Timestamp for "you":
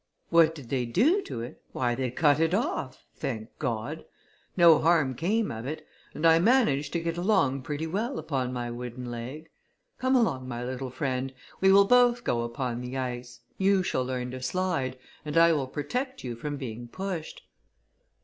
13.59-13.83, 16.23-16.35